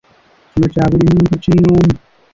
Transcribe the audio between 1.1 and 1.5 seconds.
muntu